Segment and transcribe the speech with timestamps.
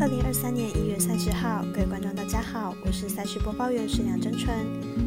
[0.00, 4.50] 二零二三年一月三十号，各位观众大家好，我是赛事播报员石梁真纯。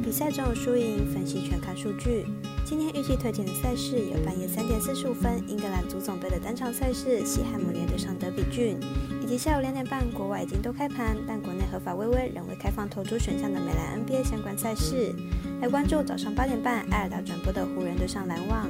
[0.03, 2.27] 比赛中有输赢，分析全看数据。
[2.63, 8.77] 今天预计推荐的赛事有半夜三点四十五分英格兰足总杯的单场赛事西汉姆联对上德比郡，
[9.19, 15.11] 以及下午两点半国外已经都开盘，但国内合法微微仍未开放投注选项的美兰 NBA 相关赛事。
[15.59, 18.69] 来关注早上八点半艾尔达转播的湖人对上篮网，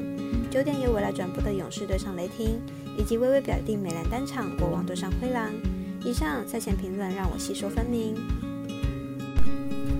[0.49, 2.61] 九点由未来转播的勇士对上雷霆，
[2.97, 5.51] 以及微微表弟美兰单场国王对上灰狼。
[6.05, 8.15] 以上赛前评论让我细说分明。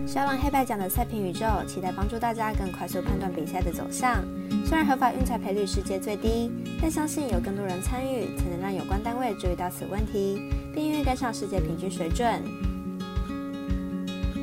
[0.05, 4.24] 小王黑白奖的赛评宇宙，期待帮助大家更快速判断比赛的走向。
[4.66, 6.52] 虽然合法运彩赔率世界最低，
[6.82, 12.27] 但相信有更多人参与，才能让有关单位注意到此问题，并愿意跟上世界平均水准。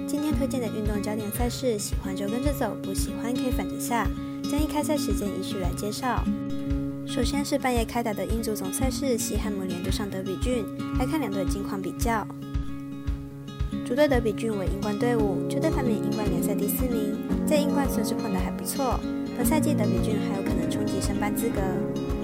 [0.08, 4.08] 今天推荐的运动焦点赛事，喜欢就跟着走，不喜欢可以反着下。
[4.50, 6.24] 将以开赛时间依序来介绍。
[7.10, 10.64] 首先是半夜开打的英足总赛事，西汉姆联对上德比郡。
[10.96, 12.24] 来看两队近况比较。
[13.84, 19.00] 主队德比郡为英冠队伍，球队排名英冠联赛第四名，在英冠算是混得还不错。
[19.36, 21.60] 本赛季德比郡还有可能冲击升班资格。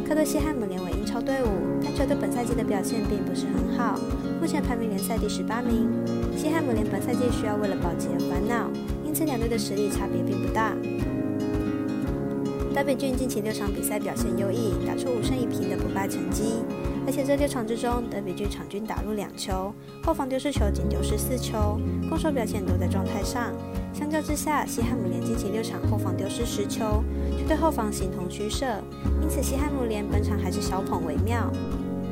[0.08, 1.48] 客队西汉姆联为英超队伍，
[1.82, 3.98] 但球队本赛季的表现并不是很好，
[4.40, 5.90] 目前排名联赛第十八名。
[6.36, 8.70] 西汉姆联本赛季需要为了保级而烦恼，
[9.04, 10.76] 因此两队的实力差别并不大。
[12.76, 16.62] 德比郡近期六场比赛表现优异，打出五胜一平的不败成绩。
[17.06, 23.50] 而且这六场之中，德比郡场均打入两球，后防丢失球仅丢失四球，攻守表现都在状态上。
[23.94, 27.02] 相较之下，西汉姆联近期六场后防丢失十球，
[27.38, 28.66] 球队后防形同虚设，
[29.22, 31.50] 因此西汉姆联本场还是小捧为妙。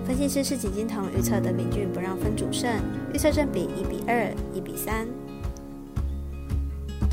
[0.07, 2.71] 分析师是景金腾预测德比郡不让分主胜，
[3.13, 5.07] 预测正比一比二、一比三。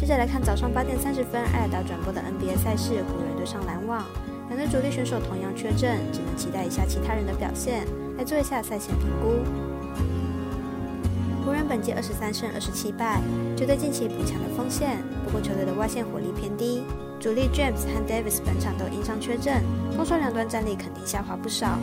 [0.02, 4.04] 接着来看早上八点三十分，艾尔达转播的 NBA 赛事，湖人对上篮网。
[4.50, 7.86] 两队主力选手同样缺阵，只能期待一下其他人的表现，
[8.18, 9.46] 来做一下赛前评估。
[11.46, 13.22] 湖人本季二十三胜二十七败，
[13.56, 16.82] 球队近期补强了锋线，不过球队的外线火力偏低，
[17.20, 19.62] 主力 James 和 Davis 本场都因伤缺阵，
[19.96, 21.78] 攻守两端战力肯定下滑不少。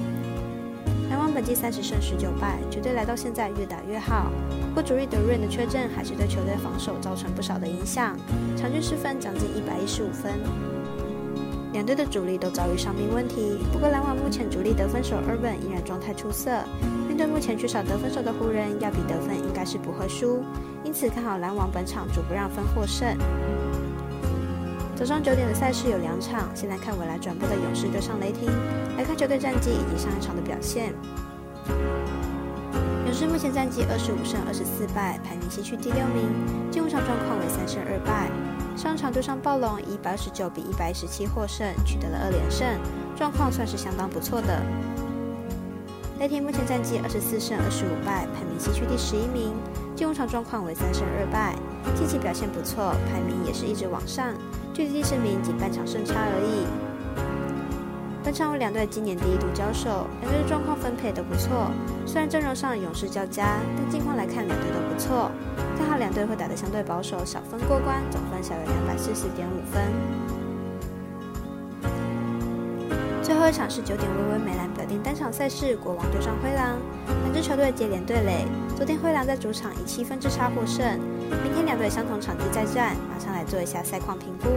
[1.18, 4.30] 篮网本季三十胜十九败，球队来到现在越打越好。
[4.68, 8.16] 不过主力德瑞的缺阵还是对球队防守造成不少的影响，
[8.56, 10.32] 场均失分将近一百一十五分。
[11.72, 16.52] 两队的主力都遭遇伤病问题，不过篮网目前主力得分手 Urban 依然状态出色。
[17.08, 20.44] 面对目前缺少得分手的湖人，要比得分应该是不会输，
[20.84, 23.08] 因此看好篮网本场主不让分获胜。
[24.98, 28.50] 早上九点的赛事有两场，先来看未来转播的勇士对上雷霆，
[28.96, 30.92] 来看球队战绩以及上一场的表现。
[33.06, 36.34] 勇士目前战绩二十五胜二十四败，排名西区第六名，
[36.72, 38.28] 进五场状况为三胜二败。
[38.76, 42.66] 上场对上暴龙以一百二十九比一百一十七获胜，取得了二连胜，
[43.16, 44.60] 状况算是相当不错的。
[46.18, 49.54] 雷霆目前战绩二十四胜二十五败，排名西区第十一名，
[49.98, 51.56] 进五场状况为三胜二败，
[51.96, 54.32] 近期表现不错，排名也是一直往上。
[54.72, 56.62] 距离第十名仅半场胜差而已。
[58.22, 61.72] 本场为两队今年第一度交手，两队的状况分配都不错。
[62.06, 65.32] 虽然阵容上勇士较佳，但近况来看两队都不错。
[65.76, 70.37] 看好两队会打得相对保守，小分过关，总分小于两百四十点五分。
[73.48, 76.76] 最后一场是九点微微美兰表定单场赛事，国王对上灰狼，
[77.24, 78.44] 两支球队接连对垒。
[78.76, 80.84] 昨天灰狼在主场以七分之差获胜，
[81.42, 84.50] 明天两队相同场地再战，马上来做一下赛况评估。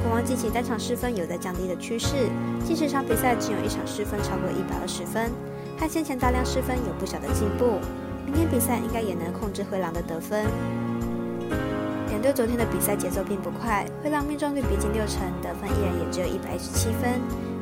[0.00, 2.30] 国王近期单场失分有在降低的趋势，
[2.64, 5.28] 近十场比赛只有一场失分超过一百二十分，
[5.76, 7.80] 和先前大量失分有不小的进步。
[8.24, 10.46] 明天比赛应该也能控制灰狼的得分。
[12.16, 17.12] 两队昨天的比赛节奏并不快，会让命中率逼近六成，得分依然也只有一百一十七分，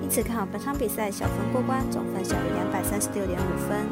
[0.00, 3.82] 因此看好本场比赛小分过关，总分小于两百三十六点五分。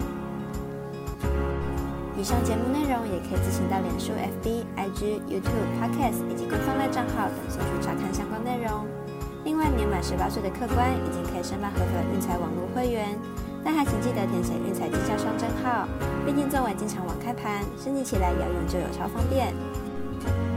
[2.14, 8.86] 以上节目内容也可以自行到脸书、FB、IG、YouTube、Podcast 以及官方类账号等搜寻查看相关内容。
[9.42, 13.18] 另外，年满十八岁的客官已经可以申办合法运彩网络会员，
[13.64, 15.88] 但还请记得填写运彩经销商证号，
[16.24, 19.50] 毕竟作为经常网开盘，申请起来要用就有超方便。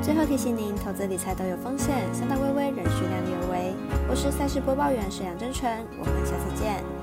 [0.01, 3.75] 最后提醒您，投资理财都有风险，三大微微仍需量力而为。
[4.07, 6.94] 我是赛事播报员沈阳真纯，我们下次见。